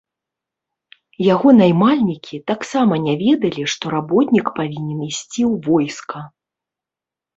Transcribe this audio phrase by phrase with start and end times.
[1.33, 6.19] Яго наймальнікі таксама не ведалі, што работнік павінен ісці ў войска.